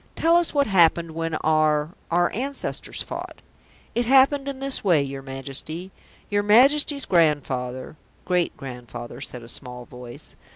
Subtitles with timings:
[0.15, 3.43] "Tell us what happened when our our ancestors fought."
[3.93, 5.91] "It happened in this way, your Majesty.
[6.27, 10.35] Your Majesty's grandfather" "Great grandfather," said a small voice.